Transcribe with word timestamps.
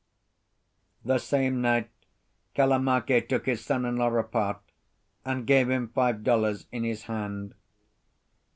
The 1.05 1.19
same 1.19 1.61
night 1.61 1.91
Kalamake 2.55 3.29
took 3.29 3.45
his 3.45 3.63
son 3.63 3.85
in 3.85 3.97
law 3.97 4.11
apart, 4.15 4.59
and 5.23 5.45
gave 5.45 5.69
him 5.69 5.89
five 5.89 6.23
dollars 6.23 6.65
in 6.71 6.83
his 6.83 7.03
hand. 7.03 7.53